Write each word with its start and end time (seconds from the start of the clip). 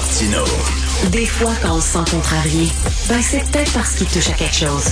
Martino. 0.00 0.44
Des 1.12 1.26
fois, 1.26 1.52
quand 1.60 1.76
on 1.76 1.80
se 1.80 1.88
sent 1.88 2.10
contrarié, 2.10 2.68
ben 3.06 3.20
c'est 3.20 3.44
peut-être 3.50 3.70
parce 3.74 3.96
qu'il 3.96 4.06
touche 4.06 4.30
à 4.30 4.32
quelque 4.32 4.54
chose. 4.54 4.84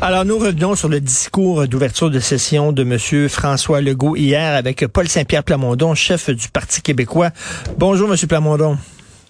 Alors, 0.00 0.24
nous 0.24 0.38
revenons 0.38 0.76
sur 0.76 0.88
le 0.88 1.00
discours 1.00 1.66
d'ouverture 1.66 2.08
de 2.08 2.20
session 2.20 2.70
de 2.70 2.82
M. 2.82 3.28
François 3.28 3.80
Legault 3.80 4.14
hier 4.14 4.54
avec 4.54 4.86
Paul 4.86 5.08
Saint-Pierre 5.08 5.42
Plamondon, 5.42 5.96
chef 5.96 6.30
du 6.30 6.48
Parti 6.50 6.82
québécois. 6.82 7.30
Bonjour, 7.78 8.08
M. 8.08 8.16
Plamondon. 8.28 8.78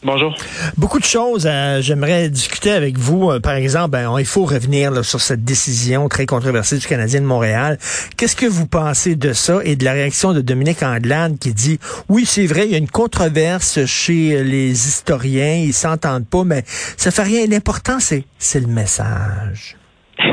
Bonjour. 0.02 0.36
Beaucoup 0.76 0.98
de 0.98 1.04
choses. 1.04 1.46
Euh, 1.50 1.80
J'aimerais 1.80 2.28
discuter 2.28 2.70
avec 2.70 2.98
vous. 2.98 3.30
Euh, 3.30 3.40
par 3.40 3.54
exemple, 3.54 3.90
ben, 3.90 4.14
il 4.18 4.26
faut 4.26 4.44
revenir 4.44 4.90
là, 4.90 5.02
sur 5.02 5.20
cette 5.20 5.42
décision 5.42 6.08
très 6.08 6.26
controversée 6.26 6.78
du 6.78 6.86
Canadien 6.86 7.20
de 7.20 7.26
Montréal. 7.26 7.78
Qu'est-ce 8.16 8.36
que 8.36 8.46
vous 8.46 8.66
pensez 8.66 9.16
de 9.16 9.32
ça 9.32 9.60
et 9.64 9.74
de 9.74 9.84
la 9.84 9.92
réaction 9.92 10.32
de 10.32 10.42
Dominique 10.42 10.82
Andelade 10.82 11.38
qui 11.38 11.54
dit 11.54 11.78
oui, 12.08 12.24
c'est 12.26 12.46
vrai, 12.46 12.66
il 12.66 12.72
y 12.72 12.74
a 12.74 12.78
une 12.78 12.90
controverse 12.90 13.84
chez 13.86 14.44
les 14.44 14.70
historiens, 14.70 15.54
ils 15.54 15.72
s'entendent 15.72 16.28
pas, 16.28 16.44
mais 16.44 16.62
ça 16.66 17.10
fait 17.10 17.22
rien. 17.22 17.46
L'important, 17.48 17.98
c'est 17.98 18.24
c'est 18.38 18.60
le 18.60 18.68
message. 18.68 19.76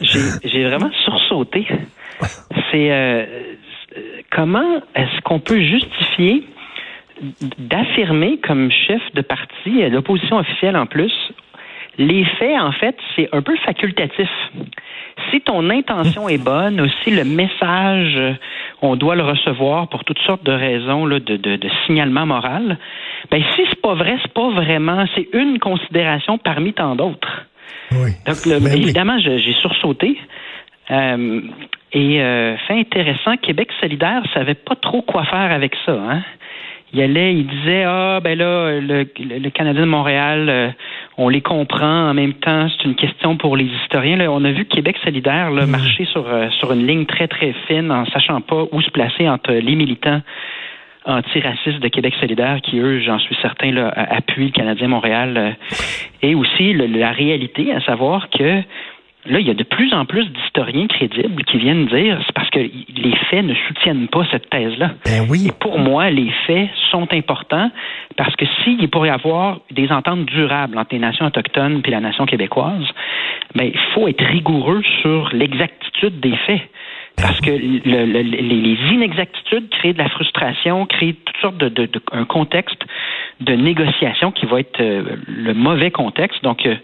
J'ai 0.00 0.64
vraiment 0.64 0.90
sursauté. 1.04 1.66
C'est 2.70 2.90
euh, 2.92 3.24
comment 4.30 4.80
est-ce 4.94 5.20
qu'on 5.22 5.40
peut 5.40 5.60
justifier 5.60 6.46
d'affirmer 7.58 8.38
comme 8.38 8.70
chef 8.70 9.02
de 9.14 9.22
parti, 9.22 9.88
l'opposition 9.90 10.38
officielle 10.38 10.76
en 10.76 10.86
plus, 10.86 11.12
les 11.98 12.24
faits, 12.24 12.58
en 12.58 12.72
fait, 12.72 12.96
c'est 13.14 13.28
un 13.32 13.42
peu 13.42 13.54
facultatif. 13.58 14.28
Si 15.30 15.40
ton 15.42 15.68
intention 15.68 16.28
est 16.28 16.42
bonne, 16.42 16.80
aussi 16.80 17.10
le 17.10 17.24
message, 17.24 18.18
on 18.80 18.96
doit 18.96 19.14
le 19.14 19.22
recevoir 19.22 19.88
pour 19.88 20.04
toutes 20.04 20.18
sortes 20.20 20.44
de 20.44 20.52
raisons 20.52 21.04
là, 21.04 21.20
de, 21.20 21.36
de, 21.36 21.56
de, 21.56 21.68
signalement 21.86 22.24
moral. 22.24 22.78
Ben 23.30 23.42
si 23.54 23.62
c'est 23.68 23.80
pas 23.80 23.94
vrai, 23.94 24.16
c'est 24.22 24.32
pas 24.32 24.50
vraiment, 24.50 25.04
c'est 25.14 25.28
une 25.34 25.58
considération 25.58 26.38
parmi 26.38 26.72
tant 26.72 26.96
d'autres. 26.96 27.46
Oui. 27.92 28.10
Donc 28.26 28.36
Ben 28.46 28.62
oui. 28.64 28.82
évidemment, 28.82 29.18
j'ai 29.18 29.52
sursauté. 29.60 30.18
Euh, 30.90 31.40
et 31.92 32.22
euh, 32.22 32.56
fait 32.66 32.80
intéressant, 32.80 33.36
Québec 33.36 33.68
solidaire 33.80 34.22
savait 34.32 34.54
pas 34.54 34.74
trop 34.76 35.02
quoi 35.02 35.24
faire 35.24 35.52
avec 35.52 35.74
ça. 35.84 35.92
Hein? 35.92 36.22
Il 36.94 37.00
allait, 37.00 37.34
il 37.34 37.46
disait 37.46 37.84
ah 37.86 38.20
ben 38.22 38.36
là 38.38 38.78
le, 38.80 39.48
Canadien 39.50 39.82
de 39.82 39.90
Montréal, 39.90 40.46
euh, 40.48 40.70
on 41.16 41.28
les 41.30 41.40
comprend 41.40 42.10
en 42.10 42.14
même 42.14 42.34
temps, 42.34 42.68
c'est 42.68 42.84
une 42.86 42.94
question 42.96 43.36
pour 43.36 43.56
les 43.56 43.64
historiens. 43.82 44.16
Là, 44.16 44.30
on 44.30 44.44
a 44.44 44.50
vu 44.50 44.64
Québec 44.66 44.96
solidaire 45.02 45.50
là, 45.50 45.66
marcher 45.66 46.04
sur 46.04 46.28
euh, 46.28 46.48
sur 46.58 46.72
une 46.72 46.86
ligne 46.86 47.06
très 47.06 47.28
très 47.28 47.54
fine 47.66 47.90
en 47.90 48.04
sachant 48.06 48.40
pas 48.42 48.64
où 48.72 48.80
se 48.82 48.90
placer 48.90 49.28
entre 49.28 49.52
les 49.52 49.74
militants 49.74 50.20
antiracistes 51.04 51.80
de 51.80 51.88
Québec 51.88 52.14
solidaire 52.20 52.60
qui, 52.62 52.78
eux, 52.78 53.00
j'en 53.00 53.18
suis 53.18 53.34
certain, 53.42 53.72
là, 53.72 53.88
appuient 53.88 54.46
le 54.46 54.50
Canadien 54.52 54.86
Montréal. 54.88 55.36
euh, 55.36 55.50
et 56.22 56.36
aussi 56.36 56.72
le- 56.72 56.86
la 56.86 57.10
réalité, 57.10 57.72
à 57.74 57.80
savoir 57.80 58.28
que 58.30 58.62
là, 59.26 59.38
il 59.40 59.46
y 59.46 59.50
a 59.50 59.54
de 59.54 59.62
plus 59.62 59.92
en 59.94 60.04
plus 60.04 60.26
d'historiens 60.30 60.86
crédibles 60.86 61.44
qui 61.44 61.58
viennent 61.58 61.86
dire 61.86 62.18
c'est 62.26 62.32
parce 62.34 62.50
que 62.50 62.58
les 62.58 63.16
faits 63.30 63.44
ne 63.44 63.54
soutiennent 63.68 64.08
pas 64.08 64.24
cette 64.30 64.50
thèse-là. 64.50 64.92
Ben 65.04 65.26
oui. 65.28 65.46
Et 65.48 65.52
pour 65.52 65.78
moi, 65.78 66.10
les 66.10 66.30
faits 66.46 66.68
sont 66.90 67.06
importants 67.12 67.70
parce 68.16 68.34
que 68.36 68.44
s'il 68.64 68.88
pourrait 68.88 69.08
y 69.08 69.12
avoir 69.12 69.60
des 69.70 69.90
ententes 69.92 70.26
durables 70.26 70.76
entre 70.78 70.92
les 70.92 70.98
nations 70.98 71.26
autochtones 71.26 71.82
et 71.84 71.90
la 71.90 72.00
nation 72.00 72.26
québécoise, 72.26 72.86
ben, 73.54 73.70
il 73.72 73.78
faut 73.94 74.08
être 74.08 74.24
rigoureux 74.24 74.82
sur 75.02 75.28
l'exactitude 75.32 76.20
des 76.20 76.36
faits. 76.46 76.62
Parce 77.16 77.38
que 77.42 77.50
le- 77.50 78.06
le- 78.06 78.22
les, 78.22 78.78
inexactitudes 78.90 79.68
créent 79.68 79.92
de 79.92 79.98
la 79.98 80.08
frustration, 80.08 80.86
créent 80.86 81.12
toutes 81.26 81.36
sortes 81.42 81.58
de, 81.58 81.68
de, 81.68 81.84
de- 81.84 82.00
un 82.12 82.24
contexte 82.24 82.82
de 83.40 83.52
négociation 83.54 84.32
qui 84.32 84.46
va 84.46 84.60
être 84.60 84.80
euh, 84.80 85.16
le 85.28 85.52
mauvais 85.52 85.90
contexte. 85.90 86.42
Donc, 86.42 86.64
euh, 86.64 86.74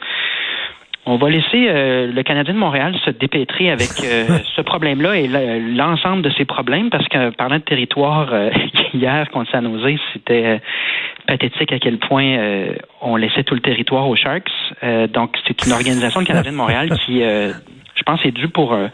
on 1.08 1.16
va 1.16 1.30
laisser 1.30 1.66
euh, 1.68 2.12
le 2.12 2.22
Canadien 2.22 2.54
de 2.54 2.58
Montréal 2.58 2.94
se 3.04 3.10
dépêtrer 3.10 3.70
avec 3.70 3.88
euh, 4.04 4.26
ce 4.56 4.60
problème-là 4.60 5.16
et 5.16 5.26
le- 5.26 5.76
l'ensemble 5.76 6.22
de 6.22 6.30
ses 6.30 6.44
problèmes, 6.44 6.90
parce 6.90 7.06
que 7.08 7.30
parlant 7.30 7.56
de 7.56 7.62
territoire, 7.62 8.28
euh, 8.32 8.50
hier 8.94 9.28
contre 9.30 9.50
San 9.50 9.64
Jose, 9.64 9.98
c'était 10.12 10.44
euh, 10.46 10.58
pathétique 11.26 11.72
à 11.72 11.78
quel 11.78 11.98
point 11.98 12.24
euh, 12.38 12.72
on 13.00 13.16
laissait 13.16 13.42
tout 13.44 13.54
le 13.54 13.60
territoire 13.60 14.08
aux 14.08 14.16
Sharks. 14.16 14.50
Euh, 14.82 15.06
donc, 15.06 15.36
c'est 15.46 15.64
une 15.66 15.72
organisation, 15.72 16.20
le 16.20 16.26
Canadien 16.26 16.52
de 16.52 16.56
Montréal, 16.56 16.90
qui, 17.04 17.22
euh, 17.22 17.52
je 17.94 18.02
pense, 18.04 18.24
est 18.24 18.30
due 18.30 18.48
pour 18.48 18.72
euh, 18.74 18.88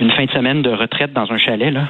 une 0.00 0.10
fin 0.12 0.24
de 0.24 0.30
semaine 0.30 0.62
de 0.62 0.70
retraite 0.70 1.12
dans 1.12 1.30
un 1.32 1.38
chalet. 1.38 1.72
Là. 1.72 1.88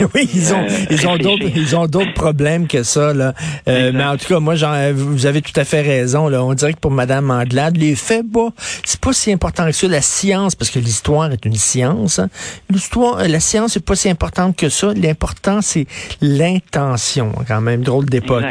oui, 0.14 0.28
ils 0.34 0.52
ont, 0.54 0.66
ils 0.90 1.06
ont 1.06 1.16
d'autres, 1.16 1.46
ils 1.56 1.76
ont 1.76 1.86
d'autres 1.86 2.14
problèmes 2.14 2.66
que 2.66 2.82
ça, 2.82 3.12
là. 3.14 3.34
Euh, 3.68 3.90
mais 3.94 4.04
en 4.04 4.16
tout 4.16 4.26
cas, 4.26 4.40
moi, 4.40 4.54
j'en- 4.54 4.92
vous 4.94 5.26
avez 5.26 5.42
tout 5.42 5.58
à 5.58 5.64
fait 5.64 5.80
raison, 5.82 6.28
là. 6.28 6.42
On 6.44 6.54
dirait 6.54 6.72
que 6.74 6.78
pour 6.80 6.90
Madame 6.90 7.30
Andelade, 7.30 7.76
les 7.76 7.94
faits, 7.94 8.24
bah, 8.26 8.48
c'est 8.84 9.00
pas 9.00 9.12
si 9.12 9.32
important 9.32 9.66
que 9.66 9.72
ça. 9.72 9.88
La 9.88 10.00
science, 10.02 10.54
parce 10.54 10.70
que 10.70 10.78
l'histoire 10.78 11.30
est 11.32 11.44
une 11.44 11.56
science. 11.56 12.18
hein. 12.18 12.28
L'histoire, 12.70 13.18
euh, 13.18 13.28
la 13.28 13.40
science 13.40 13.76
est 13.76 13.84
pas 13.84 13.96
si 13.96 14.08
importante 14.08 14.56
que 14.56 14.68
ça. 14.68 14.92
L'important, 14.94 15.60
c'est 15.62 15.86
l'intention. 16.20 17.32
Quand 17.46 17.60
même, 17.60 17.82
drôle 17.82 18.06
d'époque. 18.06 18.44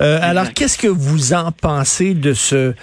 Euh, 0.00 0.18
alors, 0.22 0.52
qu'est-ce 0.52 0.78
que 0.78 0.88
vous 0.88 1.32
en 1.32 1.52
pensez 1.52 2.14
de 2.14 2.32
ce, 2.34 2.74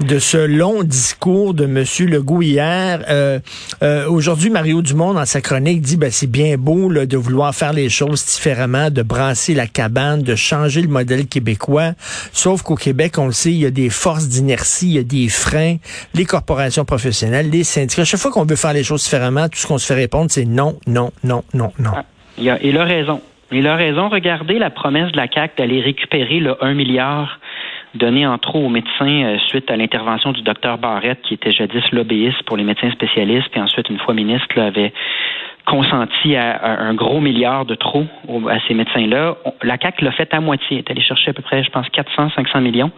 de 0.00 0.18
ce 0.18 0.36
long 0.36 0.82
discours 0.82 1.54
de 1.54 1.64
M. 1.64 1.84
Legault 2.10 2.42
hier. 2.42 3.04
Euh, 3.08 3.38
euh, 3.82 4.08
Aujourd'hui, 4.08 4.50
Mario 4.50 4.82
Dumont, 4.82 5.14
dans 5.14 5.24
sa 5.24 5.40
chronique, 5.40 5.80
dit 5.80 5.96
ben, 5.96 6.10
c'est 6.10 6.30
bien 6.30 6.56
beau 6.56 6.88
là, 6.88 7.06
de 7.06 7.16
vouloir 7.16 7.54
faire 7.54 7.72
les 7.72 7.88
choses 7.88 8.24
différemment, 8.26 8.90
de 8.90 9.02
brasser 9.02 9.54
la 9.54 9.66
cabane, 9.66 10.22
de 10.22 10.34
changer 10.34 10.82
le 10.82 10.88
modèle 10.88 11.26
québécois. 11.26 11.92
Sauf 12.32 12.62
qu'au 12.62 12.74
Québec, 12.74 13.18
on 13.18 13.26
le 13.26 13.32
sait, 13.32 13.52
il 13.52 13.58
y 13.58 13.66
a 13.66 13.70
des 13.70 13.90
forces 13.90 14.28
d'inertie, 14.28 14.86
il 14.86 14.94
y 14.94 14.98
a 14.98 15.02
des 15.04 15.28
freins, 15.28 15.76
les 16.14 16.24
corporations 16.24 16.84
professionnelles, 16.84 17.50
les 17.50 17.64
syndicats. 17.64 18.04
Chaque 18.04 18.20
fois 18.20 18.30
qu'on 18.32 18.44
veut 18.44 18.56
faire 18.56 18.72
les 18.72 18.84
choses 18.84 19.04
différemment, 19.04 19.48
tout 19.48 19.58
ce 19.58 19.66
qu'on 19.66 19.78
se 19.78 19.86
fait 19.86 19.94
répondre, 19.94 20.30
c'est 20.30 20.44
non, 20.44 20.78
non, 20.86 21.12
non, 21.22 21.44
non, 21.54 21.72
non. 21.78 21.90
Ah, 21.94 22.04
Il 22.38 22.50
a, 22.50 22.58
il 22.62 22.76
a 22.78 22.84
raison. 22.84 23.20
Il 23.52 23.68
a 23.68 23.76
raison. 23.76 24.08
Regardez 24.08 24.58
la 24.58 24.70
promesse 24.70 25.12
de 25.12 25.16
la 25.16 25.28
CAQ 25.32 25.54
d'aller 25.58 25.80
récupérer 25.80 26.40
le 26.40 26.62
1 26.64 26.74
milliard 26.74 27.38
donné 27.94 28.26
en 28.26 28.38
trop 28.38 28.64
aux 28.64 28.68
médecins 28.68 29.24
euh, 29.24 29.38
suite 29.48 29.70
à 29.70 29.76
l'intervention 29.76 30.32
du 30.32 30.42
docteur 30.42 30.78
Barrette, 30.78 31.20
qui 31.22 31.34
était 31.34 31.52
jadis 31.52 31.82
lobbyiste 31.92 32.42
pour 32.44 32.56
les 32.56 32.64
médecins 32.64 32.90
spécialistes, 32.90 33.48
puis 33.50 33.60
ensuite, 33.60 33.88
une 33.88 33.98
fois 33.98 34.14
ministre, 34.14 34.48
là, 34.56 34.66
avait 34.66 34.92
consenti 35.66 36.36
à, 36.36 36.50
à 36.52 36.82
un 36.82 36.94
gros 36.94 37.20
milliard 37.20 37.64
de 37.64 37.74
trop 37.74 38.04
à 38.50 38.58
ces 38.68 38.74
médecins-là. 38.74 39.36
La 39.62 39.78
CAQ 39.80 40.04
l'a 40.04 40.12
fait 40.12 40.32
à 40.34 40.40
moitié. 40.40 40.66
Elle 40.72 40.78
est 40.78 40.90
allée 40.90 41.02
chercher 41.02 41.30
à 41.30 41.32
peu 41.32 41.42
près, 41.42 41.62
je 41.62 41.70
pense, 41.70 41.88
400, 41.88 42.30
500 42.36 42.60
millions, 42.60 42.90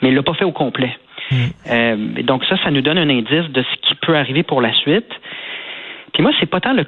mais 0.00 0.08
elle 0.08 0.14
l'a 0.14 0.22
pas 0.22 0.34
fait 0.34 0.44
au 0.44 0.52
complet. 0.52 0.96
Euh, 1.70 1.96
donc 2.22 2.44
ça, 2.44 2.56
ça 2.62 2.70
nous 2.70 2.82
donne 2.82 2.98
un 2.98 3.08
indice 3.08 3.48
de 3.50 3.62
ce 3.62 3.88
qui 3.88 3.94
peut 3.96 4.16
arriver 4.16 4.42
pour 4.42 4.60
la 4.60 4.72
suite. 4.74 5.10
Puis 6.12 6.22
moi, 6.22 6.32
c'est 6.38 6.46
pas 6.46 6.60
tant 6.60 6.74
le, 6.74 6.84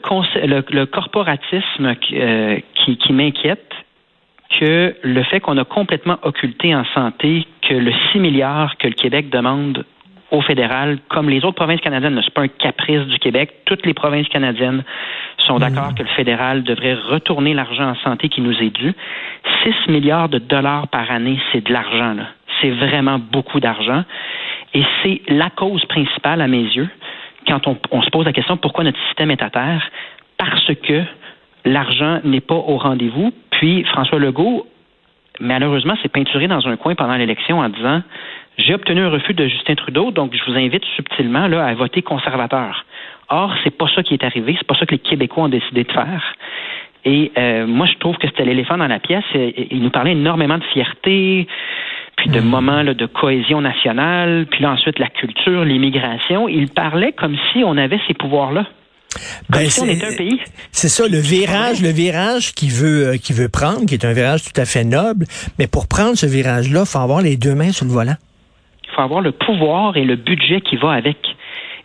le, 0.46 0.64
le 0.68 0.86
corporatisme 0.86 1.94
qui, 1.96 2.20
euh, 2.20 2.58
qui, 2.74 2.96
qui 2.98 3.12
m'inquiète 3.12 3.72
que 4.50 4.94
le 5.02 5.22
fait 5.24 5.40
qu'on 5.40 5.58
a 5.58 5.64
complètement 5.64 6.18
occulté 6.22 6.74
en 6.74 6.84
santé 6.94 7.46
que 7.62 7.74
le 7.74 7.92
6 8.12 8.18
milliards 8.18 8.76
que 8.78 8.86
le 8.86 8.94
Québec 8.94 9.30
demande 9.30 9.84
au 10.30 10.42
fédéral, 10.42 10.98
comme 11.08 11.30
les 11.30 11.44
autres 11.44 11.56
provinces 11.56 11.80
canadiennes, 11.80 12.20
c'est 12.24 12.34
pas 12.34 12.42
un 12.42 12.48
caprice 12.48 13.06
du 13.06 13.18
Québec, 13.18 13.62
toutes 13.66 13.86
les 13.86 13.94
provinces 13.94 14.28
canadiennes 14.28 14.82
sont 15.38 15.58
d'accord 15.58 15.94
que 15.94 16.02
le 16.02 16.08
fédéral 16.08 16.62
devrait 16.62 16.94
retourner 16.94 17.54
l'argent 17.54 17.90
en 17.90 17.94
santé 17.96 18.28
qui 18.28 18.40
nous 18.40 18.56
est 18.60 18.70
dû. 18.70 18.94
6 19.62 19.90
milliards 19.90 20.28
de 20.28 20.38
dollars 20.38 20.88
par 20.88 21.10
année, 21.10 21.38
c'est 21.52 21.64
de 21.64 21.72
l'argent, 21.72 22.14
là. 22.14 22.24
C'est 22.60 22.70
vraiment 22.70 23.18
beaucoup 23.18 23.60
d'argent. 23.60 24.04
Et 24.74 24.82
c'est 25.02 25.22
la 25.28 25.50
cause 25.50 25.84
principale, 25.86 26.40
à 26.40 26.46
mes 26.46 26.62
yeux, 26.62 26.88
quand 27.46 27.66
on, 27.66 27.76
on 27.90 28.02
se 28.02 28.10
pose 28.10 28.24
la 28.24 28.32
question 28.32 28.56
pourquoi 28.56 28.84
notre 28.84 28.98
système 29.06 29.30
est 29.30 29.42
à 29.42 29.50
terre, 29.50 29.90
parce 30.38 30.72
que 30.82 31.02
l'argent 31.64 32.20
n'est 32.24 32.40
pas 32.40 32.54
au 32.54 32.76
rendez-vous. 32.76 33.32
Puis 33.50 33.84
François 33.84 34.18
Legault, 34.18 34.66
malheureusement, 35.40 35.96
s'est 36.02 36.08
peinturé 36.08 36.46
dans 36.48 36.66
un 36.66 36.76
coin 36.76 36.94
pendant 36.94 37.16
l'élection 37.16 37.60
en 37.60 37.68
disant 37.68 38.02
j'ai 38.58 38.74
obtenu 38.74 39.00
un 39.00 39.10
refus 39.10 39.34
de 39.34 39.48
Justin 39.48 39.74
Trudeau, 39.74 40.10
donc 40.12 40.32
je 40.34 40.50
vous 40.50 40.56
invite 40.56 40.84
subtilement 40.96 41.48
là, 41.48 41.66
à 41.66 41.74
voter 41.74 42.02
conservateur. 42.02 42.84
Or, 43.28 43.52
c'est 43.64 43.76
pas 43.76 43.88
ça 43.94 44.02
qui 44.02 44.14
est 44.14 44.22
arrivé, 44.22 44.54
c'est 44.56 44.66
pas 44.66 44.76
ça 44.76 44.86
que 44.86 44.92
les 44.92 44.98
Québécois 44.98 45.44
ont 45.44 45.48
décidé 45.48 45.82
de 45.82 45.90
faire. 45.90 46.34
Et 47.04 47.32
euh, 47.36 47.66
moi, 47.66 47.86
je 47.86 47.94
trouve 47.98 48.16
que 48.16 48.28
c'était 48.28 48.44
l'éléphant 48.44 48.78
dans 48.78 48.86
la 48.86 49.00
pièce. 49.00 49.24
Il 49.34 49.82
nous 49.82 49.90
parlait 49.90 50.12
énormément 50.12 50.58
de 50.58 50.64
fierté, 50.64 51.48
puis 52.16 52.30
de 52.30 52.40
moments 52.40 52.82
là, 52.82 52.94
de 52.94 53.06
cohésion 53.06 53.60
nationale, 53.60 54.46
puis 54.50 54.62
là 54.62 54.72
ensuite 54.72 54.98
la 54.98 55.08
culture, 55.08 55.64
l'immigration. 55.64 56.48
Il 56.48 56.68
parlait 56.68 57.12
comme 57.12 57.36
si 57.52 57.64
on 57.64 57.76
avait 57.76 58.00
ces 58.06 58.14
pouvoirs-là. 58.14 58.66
Ben, 59.50 59.68
si 59.68 59.80
on 59.80 59.84
c'est- 59.84 59.94
était 59.94 60.06
un 60.06 60.16
pays. 60.16 60.40
C'est 60.72 60.88
ça, 60.88 61.06
le 61.08 61.18
virage, 61.18 61.82
le 61.82 61.90
virage 61.90 62.52
qu'il 62.54 62.70
veut, 62.70 63.08
euh, 63.08 63.16
veut 63.30 63.48
prendre, 63.48 63.86
qui 63.86 63.94
est 63.94 64.04
un 64.04 64.12
virage 64.12 64.42
tout 64.44 64.60
à 64.60 64.64
fait 64.64 64.84
noble. 64.84 65.26
Mais 65.58 65.66
pour 65.66 65.88
prendre 65.88 66.16
ce 66.16 66.26
virage-là, 66.26 66.80
il 66.80 66.86
faut 66.86 66.98
avoir 66.98 67.20
les 67.22 67.36
deux 67.36 67.54
mains 67.54 67.72
sur 67.72 67.86
le 67.86 67.92
volant. 67.92 68.16
Il 68.84 68.94
faut 68.94 69.02
avoir 69.02 69.20
le 69.20 69.32
pouvoir 69.32 69.96
et 69.96 70.04
le 70.04 70.16
budget 70.16 70.60
qui 70.60 70.76
va 70.76 70.92
avec. 70.92 71.16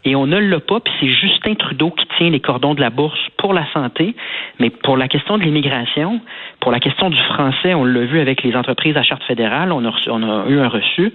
Et 0.05 0.15
on 0.15 0.27
ne 0.27 0.37
l'a 0.37 0.59
pas, 0.61 0.79
puis 0.79 0.93
c'est 1.01 1.07
Justin 1.09 1.55
Trudeau 1.55 1.91
qui 1.91 2.05
tient 2.17 2.29
les 2.29 2.39
cordons 2.39 2.73
de 2.73 2.79
la 2.79 2.89
bourse 2.89 3.19
pour 3.37 3.53
la 3.53 3.65
santé, 3.73 4.15
mais 4.59 4.69
pour 4.69 4.95
la 4.95 5.09
question 5.09 5.37
de 5.37 5.43
l'immigration, 5.43 6.21
pour 6.61 6.71
la 6.71 6.79
question 6.79 7.09
du 7.09 7.21
français, 7.33 7.73
on 7.73 7.83
l'a 7.83 8.05
vu 8.05 8.19
avec 8.21 8.41
les 8.43 8.55
entreprises 8.55 8.95
à 8.95 9.03
charte 9.03 9.23
fédérale, 9.23 9.71
on 9.73 9.83
a, 9.85 9.91
on 10.07 10.23
a 10.23 10.47
eu 10.47 10.57
un 10.59 10.69
reçu, 10.69 11.11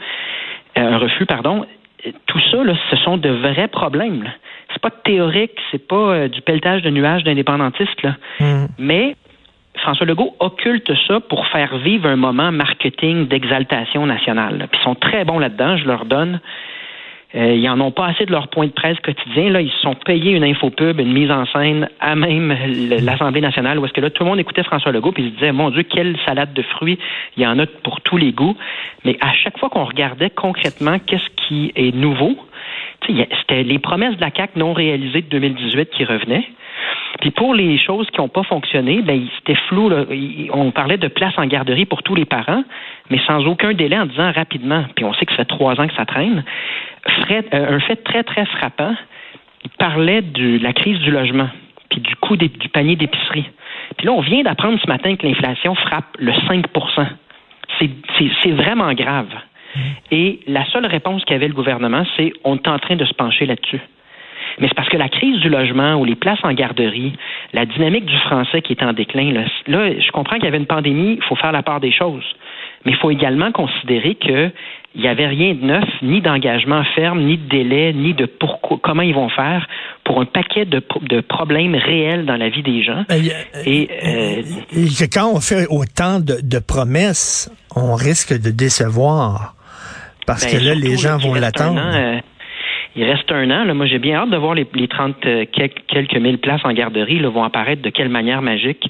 euh, 0.77 0.81
un 0.95 0.99
refus, 0.99 1.25
pardon. 1.25 1.65
Tout 2.27 2.41
ça, 2.51 2.63
là, 2.63 2.75
ce 2.91 2.97
sont 2.99 3.17
de 3.17 3.31
vrais 3.31 3.69
problèmes. 3.69 4.31
C'est 4.75 4.83
pas 4.83 4.91
théorique, 4.91 5.59
c'est 5.71 5.87
pas 5.87 5.97
euh, 5.97 6.29
du 6.29 6.43
pelletage 6.43 6.83
de 6.83 6.91
nuages 6.91 7.25
d'indépendantistes, 7.25 8.03
là. 8.03 8.17
Mmh. 8.41 8.67
Mais 8.79 9.17
François 9.79 10.07
Legault 10.07 10.35
occulte 10.41 10.93
ça 11.09 11.21
pour 11.21 11.47
faire 11.49 11.79
vivre 11.79 12.09
un 12.09 12.17
moment 12.17 12.53
marketing 12.53 13.27
d'exaltation 13.29 14.07
nationale. 14.07 14.69
Puis 14.71 14.81
ils 14.81 14.85
sont 14.85 14.95
très 14.95 15.25
bons 15.25 15.39
là-dedans, 15.39 15.77
je 15.77 15.85
leur 15.85 16.05
donne. 16.05 16.41
Euh, 17.35 17.55
ils 17.55 17.69
en 17.69 17.81
ont 17.81 17.91
pas 17.91 18.07
assez 18.07 18.27
de 18.27 18.31
leur 18.31 18.47
point 18.47 18.67
de 18.67 18.73
presse 18.73 18.99
quotidien. 19.01 19.51
Là, 19.51 19.61
ils 19.61 19.71
se 19.71 19.81
sont 19.81 19.97
payés 19.97 20.33
une 20.33 20.45
infopub, 20.45 21.01
une 21.01 21.13
mise 21.13 21.33
en 21.33 21.45
scène 21.47 21.89
à 21.99 22.15
même 22.15 22.57
l'Assemblée 23.03 23.41
nationale, 23.41 23.81
où 23.81 23.85
est-ce 23.85 23.93
que 23.93 24.01
là, 24.01 24.11
tout 24.11 24.23
le 24.23 24.31
monde 24.31 24.39
écoutait 24.39 24.63
François 24.63 24.93
Legault, 24.93 25.11
puis 25.11 25.25
il 25.25 25.31
se 25.31 25.35
disait, 25.35 25.53
mon 25.53 25.71
Dieu, 25.71 25.83
quelle 25.83 26.17
salade 26.25 26.53
de 26.53 26.63
fruits, 26.63 26.99
il 27.37 27.43
y 27.43 27.47
en 27.47 27.59
a 27.59 27.67
pour 27.67 28.01
tous 28.03 28.17
les 28.17 28.33
goûts. 28.33 28.57
Mais 29.05 29.17
à 29.21 29.33
chaque 29.33 29.59
fois 29.59 29.69
qu'on 29.69 29.85
regardait 29.85 30.31
concrètement 30.31 30.99
qu'est-ce 31.01 31.29
qui 31.49 31.73
est 31.75 31.93
nouveau, 31.93 32.39
c'était 33.07 33.63
les 33.63 33.79
promesses 33.79 34.17
de 34.17 34.21
la 34.21 34.31
CAC 34.31 34.57
non 34.57 34.73
réalisées 34.73 35.23
de 35.23 35.29
2018 35.29 35.91
qui 35.91 36.05
revenaient. 36.05 36.49
Puis 37.21 37.31
pour 37.31 37.55
les 37.55 37.79
choses 37.79 38.09
qui 38.11 38.21
n'ont 38.21 38.29
pas 38.29 38.43
fonctionné, 38.43 39.01
ben 39.03 39.27
c'était 39.39 39.59
flou. 39.69 39.89
Là. 39.89 40.05
On 40.53 40.71
parlait 40.71 40.99
de 40.99 41.09
place 41.09 41.35
en 41.37 41.47
garderie 41.47 41.87
pour 41.87 42.03
tous 42.03 42.15
les 42.15 42.25
parents, 42.25 42.65
mais 43.11 43.19
sans 43.27 43.47
aucun 43.47 43.73
délai 43.73 43.99
en 43.99 44.07
disant 44.07 44.33
rapidement. 44.33 44.85
Puis 44.97 45.05
on 45.05 45.15
sait 45.15 45.27
que 45.27 45.33
ça 45.33 45.39
fait 45.39 45.45
trois 45.45 45.81
ans 45.81 45.87
que 45.87 45.95
ça 45.95 46.07
traîne. 46.07 46.45
Euh, 47.31 47.77
un 47.77 47.81
fait 47.81 47.97
très 47.97 48.25
très 48.25 48.45
frappant. 48.47 48.95
Il 49.65 49.71
parlait 49.71 50.23
de 50.23 50.63
la 50.63 50.73
crise 50.73 50.99
du 50.99 51.11
logement, 51.11 51.49
puis 51.91 52.01
du 52.01 52.15
coût 52.17 52.37
du 52.37 52.69
panier 52.69 52.97
d'épicerie. 52.97 53.47
Puis 53.97 54.07
là, 54.07 54.13
on 54.13 54.21
vient 54.21 54.43
d'apprendre 54.43 54.79
ce 54.83 54.89
matin 54.89 55.17
que 55.17 55.27
l'inflation 55.27 55.75
frappe 55.75 56.17
le 56.19 56.33
5% 56.33 57.07
C'est 57.79 58.51
vraiment 58.51 58.93
grave. 58.93 59.29
Et 60.11 60.41
la 60.47 60.65
seule 60.67 60.87
réponse 60.87 61.25
qu'avait 61.25 61.49
le 61.49 61.55
gouvernement, 61.55 62.05
c'est 62.17 62.33
on 62.45 62.57
est 62.57 62.69
en 62.69 62.79
train 62.79 62.97
de 62.97 63.05
se 63.05 63.15
pencher 63.15 63.47
là-dessus 63.47 63.81
mais 64.59 64.69
c'est 64.69 64.75
parce 64.75 64.89
que 64.89 64.97
la 64.97 65.09
crise 65.09 65.41
du 65.41 65.49
logement 65.49 65.95
ou 65.97 66.05
les 66.05 66.15
places 66.15 66.39
en 66.43 66.53
garderie, 66.53 67.15
la 67.53 67.67
dynamique 67.67 68.07
du 68.07 68.17
français 68.19 68.63
qui 68.63 68.73
est 68.73 68.83
en 68.83 68.93
déclin, 68.93 69.33
là, 69.33 69.45
je 69.67 70.11
comprends 70.13 70.37
qu'il 70.37 70.45
y 70.45 70.49
avait 70.49 70.59
une 70.59 70.67
pandémie, 70.67 71.15
il 71.17 71.25
faut 71.25 71.37
faire 71.37 71.53
la 71.53 71.63
part 71.63 71.81
des 71.81 71.93
choses. 71.93 72.25
Mais 72.85 72.93
il 72.93 72.99
faut 72.99 73.11
également 73.11 73.51
considérer 73.51 74.15
qu'il 74.15 74.53
n'y 74.97 75.09
avait 75.09 75.27
rien 75.27 75.55
de 75.55 75.65
neuf, 75.65 75.89
ni 76.03 76.21
d'engagement 76.21 76.85
ferme, 76.95 77.25
ni 77.25 77.39
de 77.39 77.49
délai, 77.49 77.95
ni 77.95 78.13
de 78.13 78.27
pourquoi, 78.27 78.79
comment 78.83 79.03
ils 79.03 79.15
vont 79.15 79.31
faire 79.31 79.67
pour 80.05 80.21
un 80.21 80.27
paquet 80.27 80.67
de, 80.67 80.81
problèmes 81.21 81.75
réels 81.75 82.27
dans 82.27 82.37
la 82.37 82.51
vie 82.51 82.63
des 82.63 82.83
gens. 82.83 83.05
Euh, 83.11 83.23
et 83.65 83.89
euh, 84.05 85.07
quand 85.11 85.33
on 85.35 85.41
fait 85.41 85.67
autant 85.71 86.21
de, 86.21 86.59
promesses, 86.59 87.51
on 87.75 87.95
risque 87.95 88.39
de 88.39 88.51
décevoir 88.51 89.54
parce 90.27 90.45
ben, 90.45 90.59
que 90.59 90.65
là, 90.65 90.75
les 90.75 90.97
gens 90.97 91.19
vont 91.19 91.35
l'attendre. 91.35 91.81
Euh, 91.95 92.19
il 92.97 93.05
reste 93.05 93.31
un 93.33 93.51
an. 93.51 93.65
Là, 93.65 93.75
moi, 93.75 93.87
j'ai 93.87 93.99
bien 93.99 94.17
hâte 94.17 94.31
de 94.31 94.37
voir 94.37 94.55
les, 94.55 94.67
les 94.75 94.89
30 94.89 95.17
euh, 95.27 95.45
quelques, 95.53 96.17
mille 96.17 96.39
places 96.39 96.65
en 96.65 96.73
garderie 96.73 97.19
là, 97.19 97.29
vont 97.29 97.45
apparaître 97.45 97.83
de 97.83 97.91
quelle 97.91 98.09
manière 98.09 98.43
magique. 98.43 98.89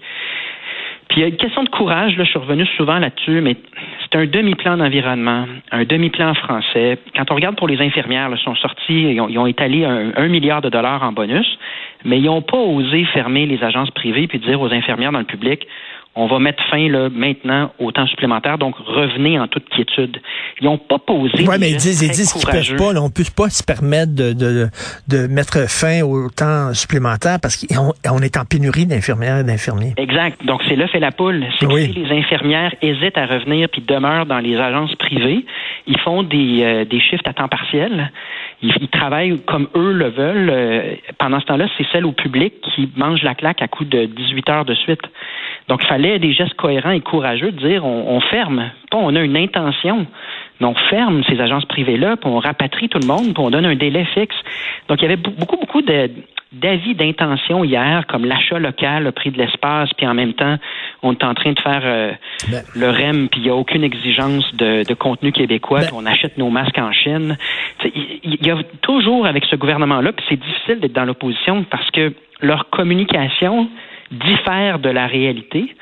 Puis 1.09 1.21
il 1.21 1.23
y 1.23 1.25
a 1.25 1.29
une 1.29 1.37
question 1.37 1.63
de 1.63 1.69
courage, 1.69 2.17
là, 2.17 2.25
je 2.25 2.31
suis 2.31 2.39
revenu 2.39 2.67
souvent 2.77 2.99
là-dessus, 2.99 3.41
mais 3.41 3.57
c'est 4.03 4.19
un 4.19 4.27
demi-plan 4.27 4.79
d'environnement, 4.79 5.47
un 5.71 5.85
demi-plan 5.85 6.35
français. 6.35 6.99
Quand 7.15 7.31
on 7.31 7.35
regarde 7.35 7.57
pour 7.57 7.69
les 7.69 7.81
infirmières, 7.81 8.31
ils 8.33 8.39
sont 8.43 8.57
sortis, 8.57 9.13
ils 9.13 9.21
ont, 9.21 9.47
étalé 9.47 9.85
un, 9.85 10.29
milliard 10.29 10.63
de 10.63 10.71
dollars 10.71 11.03
en 11.03 11.13
bonus, 11.13 11.47
mais 12.05 12.19
ils 12.19 12.25
n'ont 12.25 12.43
pas 12.43 12.57
osé 12.57 13.05
fermer 13.13 13.47
les 13.47 13.63
agences 13.63 13.91
privées 13.91 14.27
puis 14.27 14.39
dire 14.39 14.61
aux 14.61 14.73
infirmières 14.73 15.13
dans 15.13 15.19
le 15.19 15.25
public, 15.25 15.67
on 16.17 16.27
va 16.27 16.39
mettre 16.39 16.63
fin 16.71 16.89
là, 16.89 17.09
maintenant 17.11 17.73
au 17.79 17.91
temps 17.91 18.07
supplémentaire, 18.07 18.59
donc 18.59 18.77
revenez 18.79 19.39
en 19.39 19.49
toute 19.49 19.69
quiétude. 19.69 20.21
Ils 20.61 20.65
n'ont 20.65 20.79
pas 20.79 20.99
posé. 20.99 21.47
Oui, 21.47 21.57
mais 21.59 21.71
ils 21.71 21.77
disent, 21.77 22.03
ils 22.03 22.11
disent 22.11 22.33
qu'ils 22.33 22.49
peuvent 22.49 22.77
pas. 22.77 23.01
on 23.01 23.11
peut 23.11 23.25
pas 23.37 23.51
se 23.51 23.63
permettre 23.63 24.15
de, 24.15 24.33
de, 24.33 24.69
de, 25.09 25.27
mettre 25.27 25.69
fin 25.69 26.03
au 26.03 26.31
temps 26.31 26.73
supplémentaire 26.73 27.39
parce 27.41 27.57
qu'on 27.57 27.93
on 28.09 28.19
est 28.21 28.37
en 28.37 28.45
pénurie 28.45 28.87
d'infirmières 28.87 29.39
et 29.39 29.45
d'infirmiers. 29.45 29.95
Exact. 29.97 30.45
Donc 30.45 30.63
c'est 30.69 30.77
l'œuf 30.77 30.95
et 30.95 31.01
la 31.01 31.11
poule. 31.11 31.45
C'est 31.59 31.67
que 31.67 31.81
si 31.81 31.93
les 31.93 32.17
infirmières 32.17 32.75
hésitent 32.81 33.19
à 33.19 33.27
revenir 33.27 33.69
puis 33.69 33.83
demeurent 33.83 34.27
dans 34.27 34.39
les 34.39 34.57
agences 34.57 34.95
privées, 34.95 35.45
ils 35.87 35.99
font 36.01 36.23
des, 36.23 36.63
euh, 36.63 36.85
des 36.85 37.01
shifts 37.01 37.27
à 37.27 37.33
temps 37.33 37.49
partiel. 37.49 38.13
Ils, 38.63 38.89
travaillent 38.89 39.41
comme 39.47 39.69
eux 39.75 39.93
le 39.93 40.09
veulent. 40.09 40.51
Euh, 40.51 40.95
pendant 41.19 41.41
ce 41.41 41.47
temps-là, 41.47 41.67
c'est 41.77 41.87
celle 41.93 42.07
au 42.07 42.13
public 42.13 42.55
qui 42.75 42.91
mange 42.97 43.23
la 43.23 43.35
claque 43.35 43.63
à 43.63 43.69
coup 43.69 43.85
de 43.85 44.07
18 44.07 44.49
heures 44.49 44.65
de 44.65 44.75
suite. 44.75 45.03
Donc, 45.69 45.83
il 45.83 45.87
fallait 45.87 46.19
des 46.19 46.33
gestes 46.33 46.55
cohérents 46.55 46.91
et 46.91 47.01
courageux 47.01 47.53
de 47.53 47.67
dire 47.67 47.85
on, 47.85 48.21
ferme. 48.21 48.71
Pas 48.91 48.99
on 48.99 49.15
a 49.15 49.21
une 49.21 49.37
intention, 49.37 50.07
on 50.61 50.75
ferme 50.75 51.23
ces 51.25 51.41
agences 51.41 51.65
privées-là, 51.67 52.17
puis 52.17 52.31
on 52.31 52.39
rapatrie 52.39 52.89
tout 52.89 52.99
le 52.99 53.07
monde, 53.07 53.35
puis 53.35 53.43
on 53.43 53.51
donne 53.51 53.67
un 53.67 53.75
délai 53.75 54.05
fixe. 54.05 54.37
Donc, 54.89 55.01
il 55.01 55.03
y 55.03 55.07
avait 55.07 55.17
beaucoup, 55.17 55.57
beaucoup 55.57 55.83
d'avis 55.83 56.95
d'intention 56.95 57.65
hier, 57.65 58.07
comme 58.07 58.25
l'achat 58.25 58.59
local, 58.59 59.05
le 59.05 59.13
prix 59.13 59.31
de 59.31 59.39
l'espace, 59.39 59.91
puis 59.97 60.07
en 60.07 60.15
même 60.15 60.35
temps, 60.35 60.57
on 61.03 61.13
est 61.13 61.25
en 61.25 61.35
train 61.35 61.53
de 61.53 61.61
faire 61.61 61.83
euh, 61.85 62.13
ben. 62.51 62.63
le 62.75 62.91
REM, 62.91 63.29
puis 63.29 63.41
il 63.41 63.45
n'y 63.45 63.51
a 63.51 63.55
aucune 63.55 63.85
exigence 63.85 64.55
de, 64.55 64.95
contenu 64.95 65.33
québécois, 65.33 65.81
ben. 65.81 65.87
puis 65.87 65.97
on 65.99 66.07
achète 66.07 66.39
nos 66.39 66.51
masques 66.51 66.79
en 66.79 66.93
Chine. 66.93 67.37
Il 67.85 68.47
y 68.47 68.51
a 68.51 68.59
toujours 68.83 69.27
avec 69.27 69.45
ce 69.47 69.57
gouvernement-là, 69.57 70.13
puis 70.13 70.25
c'est 70.29 70.41
difficile 70.41 70.81
d'être 70.81 70.93
dans 70.93 71.05
l'opposition 71.05 71.65
parce 71.65 71.91
que 71.91 72.13
leur 72.41 72.71
communication 72.71 73.69
diffèrent 74.11 74.79
de 74.79 74.91
la 74.91 75.07
réalité. 75.07 75.75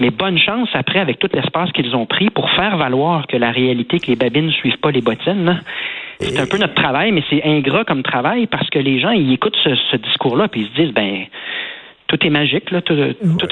Mais 0.00 0.10
bonne 0.10 0.38
chance 0.38 0.68
après 0.72 0.98
avec 0.98 1.18
tout 1.18 1.28
l'espace 1.32 1.70
qu'ils 1.72 1.94
ont 1.94 2.06
pris 2.06 2.30
pour 2.30 2.50
faire 2.50 2.76
valoir 2.76 3.26
que 3.26 3.36
la 3.36 3.50
réalité, 3.50 4.00
que 4.00 4.06
les 4.06 4.16
babines 4.16 4.46
ne 4.46 4.50
suivent 4.50 4.78
pas 4.78 4.90
les 4.90 5.02
bottines. 5.02 5.62
C'est 6.18 6.38
un 6.38 6.46
peu 6.46 6.58
notre 6.58 6.74
travail, 6.74 7.12
mais 7.12 7.22
c'est 7.30 7.42
ingrat 7.44 7.84
comme 7.84 8.02
travail 8.02 8.46
parce 8.46 8.68
que 8.70 8.78
les 8.78 8.98
gens, 9.00 9.10
ils 9.10 9.32
écoutent 9.32 9.56
ce, 9.62 9.74
ce 9.90 9.96
discours-là 9.96 10.48
puis 10.48 10.62
ils 10.62 10.68
se 10.68 10.82
disent, 10.82 10.94
ben, 10.94 11.24
tout 12.10 12.26
est 12.26 12.30
magique, 12.30 12.72
là, 12.72 12.82
tout, 12.82 12.94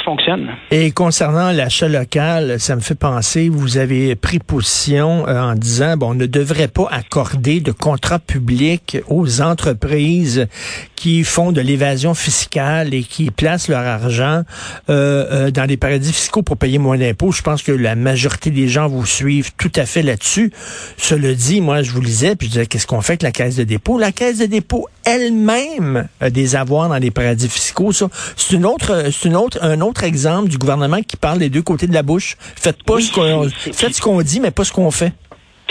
fonctionne. 0.04 0.48
Et 0.72 0.90
concernant 0.90 1.52
l'achat 1.52 1.86
local, 1.86 2.58
ça 2.58 2.74
me 2.74 2.80
fait 2.80 2.96
penser, 2.96 3.48
vous 3.48 3.78
avez 3.78 4.16
pris 4.16 4.40
position 4.40 5.28
euh, 5.28 5.40
en 5.40 5.54
disant, 5.54 5.96
bon, 5.96 6.10
on 6.10 6.14
ne 6.14 6.26
devrait 6.26 6.66
pas 6.66 6.88
accorder 6.90 7.60
de 7.60 7.70
contrats 7.70 8.18
publics 8.18 8.98
aux 9.08 9.40
entreprises 9.40 10.48
qui 10.96 11.22
font 11.22 11.52
de 11.52 11.60
l'évasion 11.60 12.14
fiscale 12.14 12.92
et 12.94 13.04
qui 13.04 13.30
placent 13.30 13.68
leur 13.68 13.86
argent 13.86 14.42
euh, 14.90 15.26
euh, 15.30 15.50
dans 15.52 15.66
des 15.66 15.76
paradis 15.76 16.12
fiscaux 16.12 16.42
pour 16.42 16.56
payer 16.56 16.78
moins 16.78 16.98
d'impôts. 16.98 17.30
Je 17.30 17.42
pense 17.42 17.62
que 17.62 17.70
la 17.70 17.94
majorité 17.94 18.50
des 18.50 18.66
gens 18.66 18.88
vous 18.88 19.06
suivent 19.06 19.52
tout 19.56 19.70
à 19.76 19.86
fait 19.86 20.02
là-dessus. 20.02 20.52
Cela 20.96 21.34
dit, 21.34 21.60
moi, 21.60 21.82
je 21.82 21.92
vous 21.92 22.00
lisais, 22.00 22.34
puis 22.34 22.48
je 22.48 22.52
disais, 22.54 22.66
qu'est-ce 22.66 22.88
qu'on 22.88 23.02
fait 23.02 23.12
avec 23.12 23.22
la 23.22 23.30
caisse 23.30 23.54
de 23.54 23.62
dépôt? 23.62 23.98
La 23.98 24.10
caisse 24.10 24.38
de 24.38 24.46
dépôt 24.46 24.88
elle-même 25.04 26.08
a 26.20 26.30
des 26.30 26.56
avoirs 26.56 26.88
dans 26.88 26.98
les 26.98 27.12
paradis 27.12 27.48
fiscaux. 27.48 27.92
Ça, 27.92 28.08
c'est 28.48 28.56
une 28.56 28.64
autre, 28.64 29.10
c'est 29.10 29.28
une 29.28 29.36
autre, 29.36 29.58
un 29.62 29.82
autre 29.82 30.04
exemple 30.04 30.48
du 30.48 30.56
gouvernement 30.56 31.02
qui 31.02 31.18
parle 31.18 31.38
des 31.38 31.50
deux 31.50 31.60
côtés 31.60 31.86
de 31.86 31.92
la 31.92 32.02
bouche. 32.02 32.34
Faites 32.38 32.82
pas 32.82 32.98
ce 32.98 33.12
qu'on, 33.12 33.46
faites 33.50 33.94
ce 33.94 34.00
qu'on 34.00 34.22
dit, 34.22 34.40
mais 34.40 34.50
pas 34.50 34.64
ce 34.64 34.72
qu'on 34.72 34.90
fait. 34.90 35.12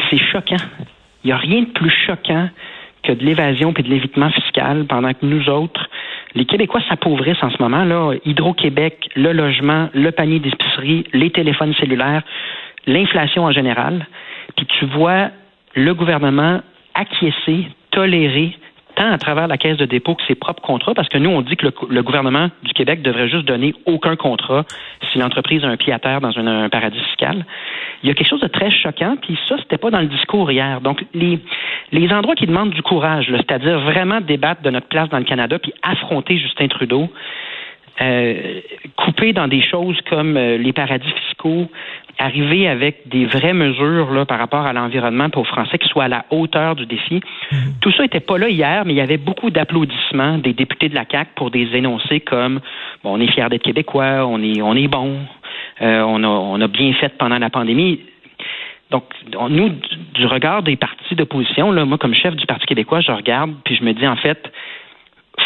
C'est 0.10 0.20
choquant. 0.32 0.64
Il 1.24 1.28
n'y 1.28 1.32
a 1.32 1.38
rien 1.38 1.62
de 1.62 1.70
plus 1.70 1.92
choquant 2.06 2.50
que 3.04 3.14
de 3.14 3.26
l'évasion 3.26 3.74
et 3.76 3.82
de 3.82 3.90
l'évitement 3.90 4.30
fiscal 4.30 4.86
pendant 4.86 5.12
que 5.14 5.26
nous 5.26 5.50
autres, 5.50 5.90
les 6.36 6.46
Québécois 6.46 6.82
s'appauvrissent 6.88 7.42
en 7.42 7.50
ce 7.50 7.60
moment. 7.60 7.84
là. 7.84 8.14
Hydro-Québec, 8.26 9.10
le 9.16 9.34
logement, 9.34 9.90
le 9.96 10.12
panier 10.12 10.40
d'épicerie, 10.40 11.06
les 11.14 11.32
téléphones 11.32 11.74
cellulaires, 11.74 12.22
l'inflation 12.86 13.46
en 13.46 13.52
général. 13.52 14.06
Puis 14.56 14.68
tu 14.78 14.86
vois 14.86 15.32
le 15.74 15.96
gouvernement 15.96 16.62
acquiescer, 16.94 17.70
tolérer 17.90 18.56
tant 18.98 19.12
à 19.12 19.18
travers 19.18 19.48
la 19.48 19.58
caisse 19.58 19.78
de 19.78 19.86
dépôt 19.86 20.16
que 20.16 20.24
ses 20.28 20.36
propres 20.36 20.62
contrats, 20.62 20.94
parce 20.94 21.08
que 21.08 21.20
nous, 21.20 21.30
on 21.30 21.42
dit 21.42 21.56
que 21.56 21.68
le, 21.90 22.02
gouvernement 22.02 22.50
du 22.64 22.74
Québec 22.74 23.04
devrait 23.04 23.30
juste 23.30 23.46
donner 23.46 23.74
aucun 23.86 24.16
contrat 24.16 24.66
si 25.12 25.20
l'entreprise 25.20 25.64
a 25.64 25.68
un 25.68 25.78
pied 25.78 25.94
à 25.94 26.00
terre 26.00 26.20
dans 26.20 26.38
un, 26.38 26.68
paradis 26.70 27.00
fiscal. 27.00 27.46
Il 28.04 28.10
y 28.10 28.12
a 28.12 28.16
quelque 28.16 28.28
chose 28.28 28.42
de 28.42 28.48
très 28.48 28.72
choquant, 28.72 29.16
puis 29.22 29.38
ça, 29.48 29.56
c'était 29.60 29.78
pas 29.78 29.92
dans 29.92 30.02
le 30.02 30.08
discours 30.08 30.52
hier. 30.52 30.82
Donc, 30.82 31.06
les, 31.14 31.40
les 31.92 32.12
endroits 32.12 32.36
qui 32.36 32.48
demandent 32.48 32.72
du 32.72 32.82
courage, 32.82 33.28
c'est-à-dire 33.30 33.80
vraiment 33.80 34.20
débattre 34.20 34.64
de 34.64 34.72
notre 34.72 34.88
place 34.88 35.10
dans 35.10 35.20
le 35.20 35.26
Canada, 35.26 35.60
puis 35.60 35.74
affronter 35.84 36.38
Justin 36.38 36.68
Trudeau, 36.68 37.10
euh, 38.00 38.62
couper 38.96 39.34
dans 39.34 39.48
des 39.48 39.62
choses 39.62 40.00
comme 40.10 40.38
euh, 40.38 40.58
les 40.58 40.74
paradis 40.74 41.12
fiscaux, 41.26 41.68
arriver 42.20 42.68
avec 42.68 43.08
des 43.08 43.26
vraies 43.26 43.54
mesures 43.54 44.12
là, 44.12 44.26
par 44.26 44.40
rapport 44.40 44.66
à 44.66 44.74
l'environnement 44.74 45.30
pour 45.30 45.42
aux 45.42 45.46
Français 45.46 45.78
qui 45.78 45.88
soient 45.88 46.06
à 46.06 46.08
la 46.08 46.26
hauteur 46.32 46.76
du 46.76 46.86
défi. 46.86 47.22
Mhm. 47.52 47.74
Tout 47.82 47.92
ça 47.92 48.04
n'était 48.04 48.20
pas 48.20 48.38
là 48.38 48.50
hier, 48.50 48.84
mais 48.86 48.94
il 48.94 48.98
y 48.98 49.02
avait 49.02 49.18
beaucoup 49.18 49.50
d'applaudissements 49.50 50.38
des 50.38 50.54
députés 50.54 50.90
de 50.90 50.96
la 50.96 51.06
CAQ 51.10 51.32
pour 51.36 51.52
des 51.52 51.76
énoncés 51.76 52.20
comme 52.20 52.60
bon, 53.04 53.18
on 53.18 53.20
est 53.20 53.32
fiers 53.32 53.50
d'être 53.50 53.64
québécois, 53.64 54.26
on 54.28 54.42
est 54.42 54.62
on 54.62 54.76
est 54.76 54.88
bon, 54.88 55.20
euh, 55.82 56.02
on, 56.02 56.24
a, 56.24 56.28
on 56.28 56.60
a 56.60 56.68
bien 56.68 56.94
fait 56.94 57.18
pendant 57.18 57.38
la 57.38 57.50
pandémie 57.50 58.02
Donc, 58.90 59.04
nous, 59.50 59.72
du 60.14 60.26
regard 60.26 60.64
des 60.64 60.76
partis 60.76 61.16
d'opposition, 61.16 61.72
là, 61.72 61.86
moi, 61.86 61.98
comme 61.98 62.16
chef 62.16 62.36
du 62.36 62.46
Parti 62.46 62.66
québécois, 62.66 63.02
je 63.02 63.12
regarde, 63.12 63.54
puis 63.64 63.76
je 63.76 63.84
me 63.84 63.94
dis, 63.94 64.08
en 64.08 64.16
fait, 64.16 64.52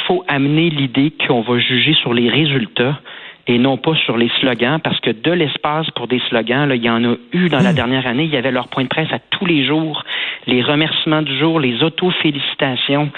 faut 0.08 0.24
amener 0.28 0.70
l'idée 0.70 1.14
qu'on 1.28 1.42
va 1.42 1.60
juger 1.60 1.94
sur 1.94 2.14
les 2.14 2.30
résultats 2.30 3.00
et 3.48 3.58
non 3.58 3.78
pas 3.78 3.96
sur 3.96 4.18
les 4.18 4.30
slogans, 4.40 4.80
parce 4.80 5.00
que 5.00 5.10
de 5.10 5.32
l'espace 5.32 5.90
pour 5.92 6.08
des 6.08 6.20
slogans, 6.30 6.68
là, 6.68 6.76
il 6.76 6.84
y 6.84 6.90
en 6.90 7.04
a 7.04 7.16
eu 7.34 7.50
dans 7.50 7.60
la 7.60 7.72
hmm. 7.72 7.76
dernière 7.76 8.08
année. 8.08 8.24
Il 8.24 8.30
y 8.30 8.38
avait 8.38 8.52
leur 8.52 8.68
point 8.68 8.84
de 8.84 8.90
presse 8.90 9.12
à 9.12 9.20
tous 9.20 9.46
les 9.46 9.66
jours, 9.66 10.04
les 10.48 10.62
remerciements 10.62 11.22
du 11.22 11.38
jour, 11.38 11.60
les 11.60 11.82
auto-félicitations. 11.84 13.12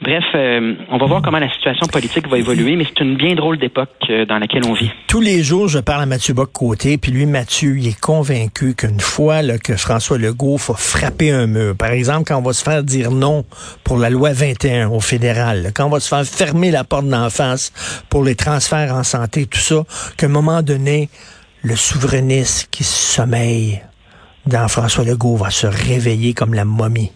Bref, 0.00 0.24
euh, 0.36 0.74
on 0.90 0.96
va 0.96 1.06
voir 1.06 1.22
comment 1.22 1.40
la 1.40 1.50
situation 1.50 1.86
politique 1.88 2.28
va 2.28 2.38
évoluer, 2.38 2.76
mais 2.76 2.84
c'est 2.84 3.02
une 3.02 3.16
bien 3.16 3.34
drôle 3.34 3.58
d'époque 3.58 3.90
euh, 4.10 4.24
dans 4.26 4.38
laquelle 4.38 4.64
on 4.64 4.72
vit. 4.72 4.92
Tous 5.08 5.20
les 5.20 5.42
jours, 5.42 5.66
je 5.66 5.80
parle 5.80 6.02
à 6.02 6.06
Mathieu 6.06 6.34
Bock-Côté, 6.34 6.98
puis 6.98 7.10
lui, 7.10 7.26
Mathieu, 7.26 7.76
il 7.76 7.88
est 7.88 8.00
convaincu 8.00 8.76
qu'une 8.76 9.00
fois 9.00 9.42
là, 9.42 9.58
que 9.58 9.76
François 9.76 10.16
Legault 10.16 10.56
va 10.56 10.74
frapper 10.74 11.32
un 11.32 11.48
mur, 11.48 11.76
par 11.76 11.90
exemple, 11.90 12.24
quand 12.28 12.38
on 12.38 12.42
va 12.42 12.52
se 12.52 12.62
faire 12.62 12.84
dire 12.84 13.10
non 13.10 13.44
pour 13.82 13.98
la 13.98 14.08
loi 14.08 14.32
21 14.32 14.88
au 14.90 15.00
fédéral, 15.00 15.72
quand 15.74 15.86
on 15.86 15.90
va 15.90 15.98
se 15.98 16.08
faire 16.08 16.24
fermer 16.24 16.70
la 16.70 16.84
porte 16.84 17.08
d'en 17.08 17.28
face 17.28 17.72
pour 18.08 18.22
les 18.22 18.36
transferts 18.36 18.94
en 18.94 19.02
santé, 19.02 19.46
tout 19.46 19.58
ça, 19.58 19.82
qu'à 20.16 20.26
un 20.26 20.30
moment 20.30 20.62
donné, 20.62 21.08
le 21.62 21.74
souverainiste 21.74 22.68
qui 22.70 22.84
sommeille 22.84 23.82
dans 24.46 24.68
François 24.68 25.02
Legault 25.02 25.36
va 25.36 25.50
se 25.50 25.66
réveiller 25.66 26.34
comme 26.34 26.54
la 26.54 26.64
momie 26.64 27.10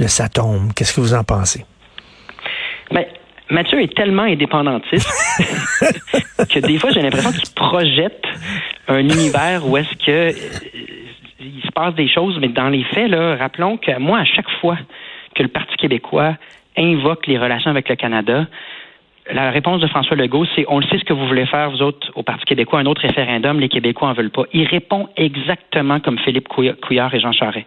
de 0.00 0.08
sa 0.08 0.28
tombe. 0.28 0.72
Qu'est-ce 0.74 0.92
que 0.92 1.00
vous 1.00 1.14
en 1.14 1.22
pensez? 1.22 1.64
Mais 2.92 3.08
Mathieu 3.50 3.80
est 3.80 3.94
tellement 3.94 4.24
indépendantiste 4.24 5.08
que 6.50 6.58
des 6.60 6.78
fois, 6.78 6.90
j'ai 6.90 7.02
l'impression 7.02 7.30
qu'il 7.30 7.54
projette 7.54 8.24
un 8.88 9.00
univers 9.00 9.66
où 9.66 9.76
est-ce 9.76 9.94
que 10.04 10.10
euh, 10.10 10.32
il 11.40 11.62
se 11.62 11.70
passe 11.72 11.94
des 11.94 12.08
choses, 12.08 12.38
mais 12.40 12.48
dans 12.48 12.68
les 12.68 12.82
faits, 12.84 13.10
là, 13.10 13.36
rappelons 13.36 13.76
que 13.76 13.98
moi, 13.98 14.18
à 14.20 14.24
chaque 14.24 14.50
fois 14.60 14.78
que 15.34 15.42
le 15.42 15.48
Parti 15.48 15.76
québécois 15.76 16.36
invoque 16.76 17.26
les 17.26 17.38
relations 17.38 17.70
avec 17.70 17.88
le 17.88 17.96
Canada, 17.96 18.46
la 19.30 19.50
réponse 19.50 19.80
de 19.80 19.86
François 19.86 20.16
Legault, 20.16 20.46
c'est 20.54 20.64
on 20.68 20.78
le 20.78 20.86
sait 20.86 20.98
ce 20.98 21.04
que 21.04 21.12
vous 21.12 21.26
voulez 21.26 21.46
faire, 21.46 21.70
vous 21.70 21.82
autres, 21.82 22.10
au 22.14 22.22
Parti 22.22 22.44
québécois, 22.44 22.80
un 22.80 22.86
autre 22.86 23.02
référendum, 23.02 23.58
les 23.60 23.68
Québécois 23.68 24.08
en 24.08 24.12
veulent 24.12 24.30
pas. 24.30 24.44
Il 24.52 24.66
répond 24.66 25.08
exactement 25.16 26.00
comme 26.00 26.18
Philippe 26.18 26.48
Couillard 26.48 27.14
et 27.14 27.20
Jean 27.20 27.32
Charest. 27.32 27.66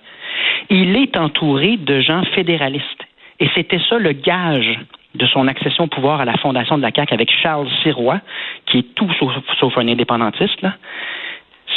Il 0.70 0.96
est 0.96 1.18
entouré 1.18 1.78
de 1.78 2.00
gens 2.00 2.24
fédéralistes. 2.34 3.04
Et 3.40 3.50
c'était 3.56 3.80
ça 3.90 3.98
le 3.98 4.12
gage 4.14 4.80
de 5.16 5.26
son 5.28 5.48
accession 5.48 5.86
au 5.86 5.88
pouvoir 5.88 6.22
à 6.22 6.26
la 6.26 6.38
fondation 6.38 6.78
de 6.78 6.84
la 6.84 6.92
CAQ 6.96 7.14
avec 7.14 7.32
Charles 7.32 7.68
Sirois, 7.82 8.22
qui 8.68 8.80
est 8.80 8.96
tout 8.96 9.10
sauf, 9.60 9.78
un 9.78 9.88
indépendantiste, 9.88 10.66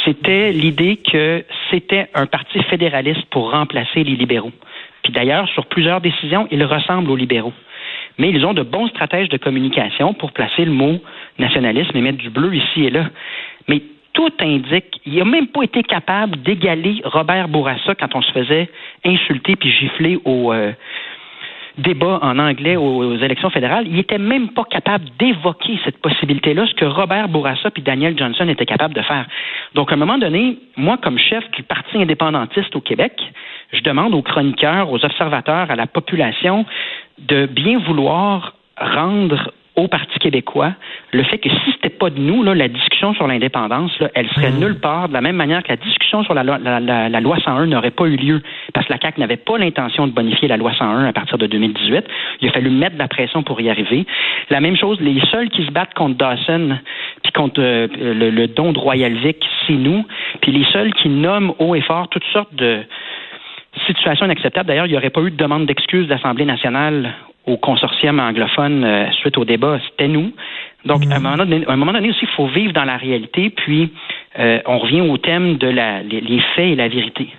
c'était 0.05 0.51
l'idée 0.51 0.97
que 0.97 1.43
c'était 1.71 2.09
un 2.13 2.25
parti 2.25 2.61
fédéraliste 2.63 3.25
pour 3.31 3.51
remplacer 3.51 4.03
les 4.03 4.15
libéraux. 4.15 4.51
Puis 5.03 5.13
d'ailleurs, 5.13 5.47
sur 5.49 5.65
plusieurs 5.65 6.01
décisions, 6.01 6.47
ils 6.51 6.63
ressemblent 6.63 7.09
aux 7.09 7.15
libéraux. 7.15 7.53
Mais 8.17 8.29
ils 8.29 8.45
ont 8.45 8.53
de 8.53 8.61
bons 8.61 8.87
stratèges 8.87 9.29
de 9.29 9.37
communication 9.37 10.13
pour 10.13 10.31
placer 10.31 10.65
le 10.65 10.71
mot 10.71 11.01
nationalisme 11.39 11.95
et 11.97 12.01
mettre 12.01 12.19
du 12.19 12.29
bleu 12.29 12.53
ici 12.55 12.85
et 12.85 12.89
là. 12.89 13.09
Mais 13.67 13.81
tout 14.13 14.31
indique, 14.39 15.01
il 15.05 15.15
n'a 15.17 15.25
même 15.25 15.47
pas 15.47 15.63
été 15.63 15.81
capable 15.81 16.41
d'égaler 16.43 17.01
Robert 17.03 17.47
Bourassa 17.47 17.95
quand 17.95 18.13
on 18.15 18.21
se 18.21 18.31
faisait 18.31 18.69
insulter 19.03 19.55
puis 19.55 19.71
gifler 19.71 20.19
au, 20.23 20.53
euh, 20.53 20.71
débat 21.77 22.19
en 22.21 22.37
anglais 22.39 22.75
aux, 22.75 23.15
élections 23.17 23.49
fédérales, 23.49 23.85
il 23.87 23.97
était 23.99 24.17
même 24.17 24.49
pas 24.49 24.63
capable 24.63 25.05
d'évoquer 25.17 25.79
cette 25.83 25.97
possibilité-là, 25.97 26.67
ce 26.67 26.73
que 26.73 26.85
Robert 26.85 27.29
Bourassa 27.29 27.69
et 27.75 27.81
Daniel 27.81 28.17
Johnson 28.17 28.47
étaient 28.47 28.65
capables 28.65 28.93
de 28.93 29.01
faire. 29.01 29.25
Donc, 29.73 29.91
à 29.91 29.95
un 29.95 29.97
moment 29.97 30.17
donné, 30.17 30.57
moi, 30.77 30.97
comme 30.97 31.17
chef 31.17 31.49
du 31.51 31.63
Parti 31.63 31.97
indépendantiste 31.97 32.75
au 32.75 32.81
Québec, 32.81 33.19
je 33.71 33.81
demande 33.81 34.13
aux 34.13 34.21
chroniqueurs, 34.21 34.91
aux 34.91 35.03
observateurs, 35.03 35.71
à 35.71 35.75
la 35.75 35.87
population 35.87 36.65
de 37.17 37.47
bien 37.47 37.79
vouloir 37.79 38.53
rendre 38.77 39.51
au 39.75 39.87
Parti 39.87 40.19
québécois 40.19 40.73
le 41.11 41.23
fait 41.23 41.39
que 41.39 41.49
si 41.49 41.71
c'était 41.73 41.89
pas 41.89 42.09
de 42.09 42.19
nous, 42.19 42.43
là, 42.43 42.53
la 42.53 42.67
discussion 42.67 43.13
sur 43.15 43.27
l'indépendance, 43.27 43.91
elle 44.13 44.29
serait 44.29 44.51
mmh. 44.51 44.59
nulle 44.59 44.79
part, 44.79 45.09
de 45.09 45.13
la 45.13 45.21
même 45.21 45.35
manière 45.35 45.63
que 45.63 45.69
la 45.69 45.77
discussion 45.77 46.23
sur 46.23 46.33
la, 46.33 46.43
la, 46.43 47.19
loi 47.19 47.37
101 47.43 47.65
n'aurait 47.67 47.91
pas 47.91 48.05
eu 48.05 48.15
lieu, 48.15 48.41
parce 48.73 48.87
que 48.87 48.93
la 48.93 48.99
CAQ 48.99 49.19
n'avait 49.19 49.37
pas 49.37 49.57
l'intention 49.57 50.07
de 50.07 50.11
bonifier 50.11 50.47
la 50.47 50.57
loi 50.57 50.73
101 50.73 51.05
à 51.05 51.13
partir 51.13 51.37
de 51.37 51.47
2018. 51.47 52.05
Il 52.41 52.49
a 52.49 52.51
fallu 52.51 52.69
mettre 52.69 52.95
de 52.95 52.99
la 52.99 53.07
pression 53.07 53.43
pour 53.43 53.61
y 53.61 53.69
arriver. 53.69 54.05
La 54.49 54.59
même 54.59 54.75
chose, 54.75 54.99
les 54.99 55.21
seuls 55.31 55.49
qui 55.49 55.65
se 55.65 55.71
battent 55.71 55.93
contre 55.93 56.17
Dawson, 56.17 56.79
puis 57.23 57.31
contre 57.31 57.61
euh, 57.61 57.87
le, 57.97 58.29
le, 58.29 58.47
don 58.47 58.73
de 58.73 58.79
Royal 58.79 59.13
Vic, 59.13 59.37
c'est 59.67 59.73
nous. 59.73 60.05
Puis 60.41 60.51
les 60.51 60.65
seuls 60.65 60.93
qui 60.93 61.09
nomment 61.09 61.53
haut 61.59 61.75
et 61.75 61.81
fort 61.81 62.07
toutes 62.09 62.25
sortes 62.33 62.53
de 62.55 62.83
situations 63.87 64.25
inacceptables. 64.25 64.67
D'ailleurs, 64.67 64.85
il 64.85 64.91
n'y 64.91 64.97
aurait 64.97 65.09
pas 65.09 65.21
eu 65.21 65.31
de 65.31 65.37
demande 65.37 65.65
d'excuses 65.65 66.05
de 66.05 66.11
l'Assemblée 66.11 66.45
nationale 66.45 67.13
au 67.45 67.57
consortium 67.57 68.19
anglophone 68.19 68.83
euh, 68.83 69.11
suite 69.11 69.37
au 69.37 69.45
débat, 69.45 69.79
c'était 69.89 70.07
nous. 70.07 70.31
Donc, 70.85 71.03
à, 71.09 71.15
un 71.15 71.19
moment 71.19 71.37
donné, 71.37 71.63
un 71.67 71.75
moment 71.75 71.93
donné 71.93 72.09
aussi, 72.09 72.19
il 72.23 72.27
faut 72.29 72.47
vivre 72.47 72.73
dans 72.73 72.85
la 72.85 72.97
réalité, 72.97 73.49
puis 73.49 73.91
euh, 74.39 74.59
on 74.65 74.79
revient 74.79 75.01
au 75.01 75.17
thème 75.17 75.57
de 75.57 75.67
la, 75.67 76.01
les, 76.03 76.39
faits 76.55 76.71
et 76.71 76.75
la 76.75 76.87
vérité. 76.87 77.29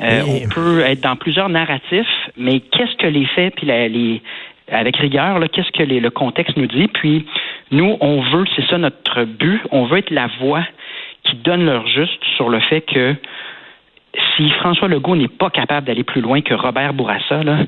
Euh, 0.00 0.22
on 0.26 0.48
peut 0.48 0.80
être 0.80 1.00
dans 1.00 1.16
plusieurs 1.16 1.48
narratifs, 1.48 2.30
mais 2.36 2.60
qu'est-ce 2.60 2.96
que 2.96 3.06
les 3.06 3.26
faits, 3.26 3.54
puis 3.56 3.66
les, 3.66 4.22
avec 4.70 4.96
rigueur, 4.96 5.40
qu'est-ce 5.52 5.70
que 5.72 5.82
le 5.82 6.10
contexte 6.10 6.56
nous 6.56 6.66
dit, 6.66 6.88
puis 6.88 7.26
nous, 7.70 7.96
on 8.00 8.22
veut, 8.22 8.44
c'est 8.56 8.66
ça 8.66 8.78
notre 8.78 9.24
but, 9.24 9.60
on 9.70 9.86
veut 9.86 9.98
être 9.98 10.10
la 10.10 10.28
voix 10.40 10.64
qui 11.24 11.36
donne 11.36 11.66
leur 11.66 11.86
juste 11.86 12.22
sur 12.36 12.48
le 12.48 12.60
fait 12.60 12.80
que 12.80 13.14
si 14.36 14.50
François 14.50 14.88
Legault 14.88 15.16
n'est 15.16 15.28
pas 15.28 15.50
capable 15.50 15.86
d'aller 15.86 16.02
plus 16.04 16.20
loin 16.20 16.40
que 16.40 16.54
Robert 16.54 16.94
Bourassa, 16.94 17.42
là, 17.44 17.58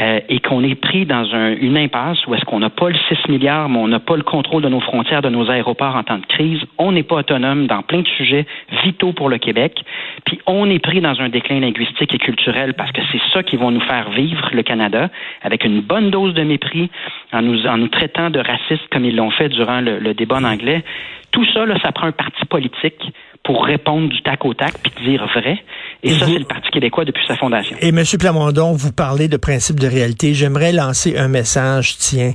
euh, 0.00 0.20
et 0.28 0.38
qu'on 0.38 0.62
est 0.62 0.76
pris 0.76 1.06
dans 1.06 1.24
une 1.24 1.76
impasse 1.76 2.24
où 2.26 2.34
est-ce 2.34 2.44
qu'on 2.44 2.60
n'a 2.60 2.70
pas 2.70 2.88
le 2.88 2.96
6 3.08 3.28
milliards, 3.28 3.68
mais 3.68 3.78
on 3.78 3.88
n'a 3.88 3.98
pas 3.98 4.16
le 4.16 4.22
contrôle 4.22 4.62
de 4.62 4.68
nos 4.68 4.78
frontières, 4.78 5.22
de 5.22 5.28
nos 5.28 5.50
aéroports 5.50 5.96
en 5.96 6.04
temps 6.04 6.18
de 6.18 6.26
crise. 6.26 6.60
On 6.78 6.92
n'est 6.92 7.02
pas 7.02 7.16
autonome 7.16 7.66
dans 7.66 7.82
plein 7.82 8.02
de 8.02 8.08
sujets 8.08 8.46
vitaux 8.84 9.12
pour 9.12 9.28
le 9.28 9.38
Québec. 9.38 9.82
Puis 10.24 10.40
on 10.46 10.70
est 10.70 10.78
pris 10.78 11.00
dans 11.00 11.20
un 11.20 11.28
déclin 11.28 11.58
linguistique 11.58 12.14
et 12.14 12.18
culturel 12.18 12.74
parce 12.74 12.92
que 12.92 13.00
c'est 13.10 13.20
ça 13.32 13.42
qui 13.42 13.56
va 13.56 13.70
nous 13.70 13.80
faire 13.80 14.10
vivre 14.10 14.50
le 14.52 14.62
Canada 14.62 15.08
avec 15.42 15.64
une 15.64 15.80
bonne 15.80 16.10
dose 16.10 16.32
de 16.32 16.42
mépris 16.42 16.90
en 17.32 17.42
nous, 17.42 17.88
traitant 17.88 18.30
de 18.30 18.38
racistes 18.38 18.88
comme 18.92 19.04
ils 19.04 19.16
l'ont 19.16 19.30
fait 19.30 19.48
durant 19.48 19.80
le, 19.80 20.14
débat 20.14 20.36
en 20.36 20.44
anglais. 20.44 20.84
Tout 21.32 21.44
ça, 21.52 21.64
ça 21.82 21.92
prend 21.92 22.06
un 22.06 22.12
parti 22.12 22.44
politique 22.46 23.02
pour 23.48 23.64
répondre 23.64 24.10
du 24.10 24.20
tac 24.20 24.44
au 24.44 24.52
tac 24.52 24.74
puis 24.82 24.92
dire 25.06 25.26
vrai. 25.34 25.64
Et, 26.02 26.10
ça, 26.10 26.26
c'est 26.26 26.38
le 26.38 26.44
Parti 26.44 26.68
québécois 26.70 27.06
depuis 27.06 27.24
sa 27.26 27.34
fondation. 27.34 27.78
Et 27.80 27.88
M. 27.88 28.04
Plamondon, 28.20 28.72
vous 28.72 28.92
parlez 28.92 29.26
de 29.26 29.38
principe 29.38 29.80
de 29.80 29.86
réalité. 29.86 30.34
J'aimerais 30.34 30.70
lancer 30.70 31.16
un 31.16 31.28
message, 31.28 31.96
tiens, 31.96 32.34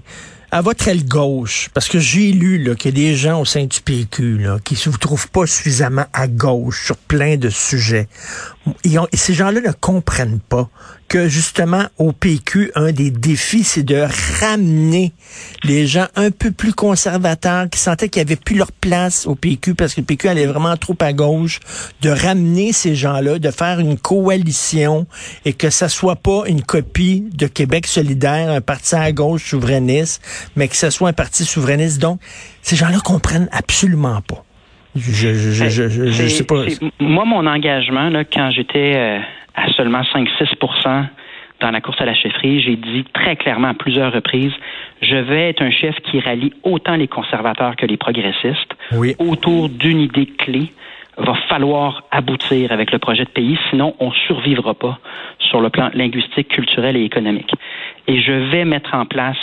à 0.49 0.61
votre 0.61 0.87
aile 0.87 1.05
gauche, 1.05 1.69
parce 1.75 1.87
que 1.87 1.99
j'ai 1.99 2.31
lu 2.31 2.67
qu'il 2.79 2.97
y 2.97 3.03
a 3.03 3.09
des 3.09 3.15
gens 3.15 3.39
au 3.39 3.45
sein 3.45 3.65
du 3.65 3.79
PQ 3.79 4.39
là, 4.39 4.57
qui 4.65 4.73
ne 4.73 4.91
vous 4.91 4.97
trouvent 4.97 5.29
pas 5.29 5.45
suffisamment 5.45 6.05
à 6.13 6.27
gauche 6.27 6.87
sur 6.87 6.97
plein 6.97 7.37
de 7.37 7.49
sujets. 7.49 8.07
et 8.83 8.97
ces 9.13 9.35
gens-là 9.35 9.61
ne 9.61 9.71
comprennent 9.71 10.41
pas 10.41 10.67
que 11.13 11.29
justement 11.29 11.85
au 11.99 12.11
PQ, 12.11 12.71
un 12.73 12.91
des 12.91 13.11
défis, 13.11 13.63
c'est 13.63 13.83
de 13.83 14.03
ramener 14.41 15.13
les 15.63 15.85
gens 15.85 16.07
un 16.15 16.31
peu 16.31 16.49
plus 16.49 16.73
conservateurs 16.73 17.69
qui 17.69 17.79
sentaient 17.79 18.09
qu'ils 18.09 18.23
n'avaient 18.23 18.35
plus 18.35 18.55
leur 18.55 18.71
place 18.71 19.27
au 19.27 19.35
PQ 19.35 19.75
parce 19.75 19.93
que 19.93 20.01
le 20.01 20.07
PQ 20.07 20.29
allait 20.29 20.47
vraiment 20.47 20.75
trop 20.75 20.95
à 21.01 21.13
gauche, 21.13 21.59
de 22.01 22.09
ramener 22.09 22.73
ces 22.73 22.95
gens-là, 22.95 23.37
de 23.37 23.51
faire 23.51 23.79
une 23.79 23.99
coalition 23.99 25.05
et 25.45 25.53
que 25.53 25.69
ça 25.69 25.87
soit 25.87 26.15
pas 26.15 26.45
une 26.47 26.63
copie 26.63 27.25
de 27.31 27.45
Québec 27.45 27.85
solidaire, 27.85 28.49
un 28.49 28.61
parti 28.61 28.95
à 28.95 29.11
gauche 29.11 29.51
souverainiste, 29.51 30.19
mais 30.55 30.67
que 30.67 30.75
ce 30.75 30.89
soit 30.89 31.09
un 31.09 31.13
parti 31.13 31.45
souverainiste. 31.45 31.99
Donc, 31.99 32.19
ces 32.63 32.75
gens-là 32.75 32.97
comprennent 33.01 33.49
absolument 33.51 34.21
pas. 34.21 34.43
Je, 34.95 35.33
je, 35.33 35.51
je, 35.51 36.11
je, 36.11 36.27
sais 36.27 36.45
pas. 36.45 36.65
Moi, 36.99 37.25
mon 37.25 37.47
engagement, 37.47 38.09
là, 38.09 38.23
quand 38.25 38.51
j'étais 38.51 38.93
euh, 38.95 39.19
à 39.55 39.71
seulement 39.73 40.01
5-6% 40.01 41.05
dans 41.61 41.71
la 41.71 41.81
course 41.81 41.99
à 42.01 42.05
la 42.05 42.13
chefferie, 42.13 42.61
j'ai 42.61 42.75
dit 42.75 43.05
très 43.13 43.35
clairement 43.35 43.69
à 43.69 43.73
plusieurs 43.73 44.11
reprises, 44.11 44.51
je 45.01 45.15
vais 45.15 45.49
être 45.49 45.61
un 45.61 45.71
chef 45.71 45.95
qui 46.01 46.19
rallie 46.19 46.53
autant 46.63 46.95
les 46.95 47.07
conservateurs 47.07 47.75
que 47.75 47.85
les 47.85 47.97
progressistes 47.97 48.73
autour 49.19 49.69
d'une 49.69 49.99
idée 49.99 50.25
clé. 50.25 50.71
Va 51.15 51.35
falloir 51.47 52.03
aboutir 52.09 52.71
avec 52.71 52.91
le 52.91 52.97
projet 52.97 53.23
de 53.23 53.29
pays, 53.29 53.57
sinon 53.69 53.95
on 53.99 54.11
survivra 54.11 54.73
pas 54.73 54.97
sur 55.37 55.61
le 55.61 55.69
plan 55.69 55.91
linguistique, 55.93 56.47
culturel 56.47 56.97
et 56.97 57.03
économique. 57.03 57.51
Et 58.07 58.19
je 58.19 58.31
vais 58.31 58.65
mettre 58.65 58.95
en 58.95 59.05
place 59.05 59.37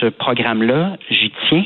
ce 0.00 0.06
programme-là, 0.06 0.96
j'y 1.10 1.32
tiens, 1.48 1.64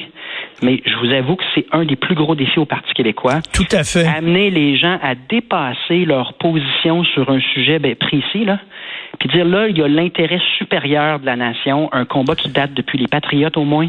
mais 0.62 0.82
je 0.84 0.94
vous 0.96 1.12
avoue 1.12 1.36
que 1.36 1.44
c'est 1.54 1.66
un 1.72 1.84
des 1.84 1.96
plus 1.96 2.14
gros 2.14 2.34
défis 2.34 2.58
au 2.58 2.64
Parti 2.64 2.92
québécois. 2.94 3.40
Tout 3.52 3.64
à 3.72 3.84
fait. 3.84 4.06
Amener 4.06 4.50
les 4.50 4.76
gens 4.76 4.98
à 5.02 5.14
dépasser 5.14 6.04
leur 6.04 6.34
position 6.34 7.04
sur 7.04 7.30
un 7.30 7.40
sujet 7.40 7.78
ben, 7.78 7.94
précis, 7.94 8.44
là, 8.44 8.58
puis 9.18 9.28
dire 9.28 9.44
là, 9.44 9.68
il 9.68 9.78
y 9.78 9.82
a 9.82 9.88
l'intérêt 9.88 10.40
supérieur 10.58 11.20
de 11.20 11.26
la 11.26 11.36
nation, 11.36 11.88
un 11.92 12.04
combat 12.04 12.34
qui 12.34 12.48
date 12.48 12.74
depuis 12.74 12.98
les 12.98 13.06
Patriotes 13.06 13.56
au 13.56 13.64
moins, 13.64 13.88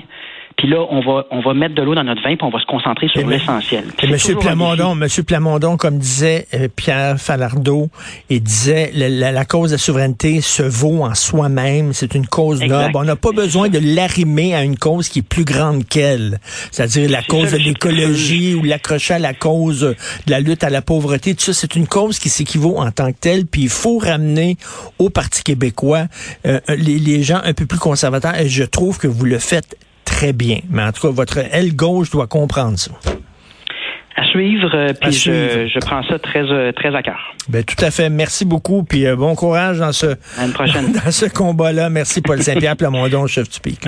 Puis 0.61 0.69
là, 0.69 0.85
on 0.91 1.01
va, 1.01 1.25
on 1.31 1.39
va 1.41 1.55
mettre 1.55 1.73
de 1.73 1.81
l'eau 1.81 1.95
dans 1.95 2.03
notre 2.03 2.21
vin, 2.21 2.35
puis 2.35 2.43
on 2.43 2.51
va 2.51 2.59
se 2.59 2.67
concentrer 2.67 3.07
sur 3.07 3.27
l'essentiel. 3.27 3.85
Monsieur 4.07 4.35
Plamondon, 4.35 4.93
Monsieur 4.93 5.23
Plamondon, 5.23 5.75
comme 5.75 5.97
disait 5.97 6.45
euh, 6.53 6.67
Pierre 6.75 7.19
Falardeau, 7.19 7.89
il 8.29 8.43
disait 8.43 8.91
la, 8.93 9.31
la, 9.31 9.45
cause 9.45 9.71
de 9.71 9.75
la 9.75 9.79
souveraineté 9.79 10.39
se 10.39 10.61
vaut 10.61 11.03
en 11.03 11.15
soi-même. 11.15 11.93
C'est 11.93 12.13
une 12.13 12.27
cause 12.27 12.61
noble. 12.61 12.91
On 12.93 13.03
n'a 13.03 13.15
pas 13.15 13.31
besoin 13.31 13.69
de 13.69 13.79
l'arrimer 13.81 14.53
à 14.53 14.63
une 14.63 14.77
cause 14.77 15.09
qui 15.09 15.19
est 15.19 15.27
plus 15.27 15.45
grande 15.45 15.87
qu'elle. 15.87 16.37
C'est-à-dire 16.69 17.09
la 17.09 17.23
cause 17.23 17.53
de 17.53 17.57
l'écologie 17.57 18.53
ou 18.53 18.61
l'accrocher 18.61 19.15
à 19.15 19.19
la 19.19 19.33
cause 19.33 19.81
de 20.27 20.31
la 20.31 20.41
lutte 20.41 20.63
à 20.63 20.69
la 20.69 20.83
pauvreté. 20.83 21.33
Tout 21.33 21.41
ça, 21.41 21.53
c'est 21.55 21.75
une 21.75 21.87
cause 21.87 22.19
qui 22.19 22.29
s'équivaut 22.29 22.77
en 22.77 22.91
tant 22.91 23.11
que 23.11 23.17
telle. 23.19 23.47
Puis 23.47 23.63
il 23.63 23.69
faut 23.69 23.97
ramener 23.97 24.57
au 24.99 25.09
Parti 25.09 25.41
québécois 25.41 26.03
euh, 26.45 26.59
les, 26.67 26.99
les 26.99 27.23
gens 27.23 27.41
un 27.43 27.53
peu 27.53 27.65
plus 27.65 27.79
conservateurs. 27.79 28.35
Et 28.35 28.47
je 28.47 28.63
trouve 28.63 28.99
que 28.99 29.07
vous 29.07 29.25
le 29.25 29.39
faites 29.39 29.75
très 30.21 30.33
bien. 30.33 30.59
Mais 30.69 30.83
en 30.83 30.91
tout 30.91 31.01
cas, 31.01 31.09
votre 31.09 31.39
aile 31.39 31.75
gauche 31.75 32.11
doit 32.11 32.27
comprendre 32.27 32.77
ça. 32.77 32.91
À 34.15 34.23
suivre, 34.25 34.69
euh, 34.75 34.89
puis 35.01 35.13
je, 35.13 35.67
je, 35.73 35.79
prends 35.79 36.03
ça 36.03 36.19
très, 36.19 36.43
euh, 36.43 36.71
très 36.73 36.93
à 36.93 37.01
cœur. 37.01 37.17
Ben, 37.49 37.63
tout 37.63 37.83
à 37.83 37.89
fait. 37.89 38.09
Merci 38.09 38.45
beaucoup, 38.45 38.83
puis 38.83 39.07
euh, 39.07 39.15
bon 39.15 39.33
courage 39.35 39.79
dans 39.79 39.93
ce, 39.93 40.05
dans 40.37 41.11
ce 41.11 41.25
combat-là. 41.25 41.89
Merci, 41.89 42.21
Paul 42.21 42.41
Saint-Pierre 42.43 42.77
Plamondon, 42.77 43.25
chef 43.25 43.49
du 43.49 43.59
PIC. 43.59 43.87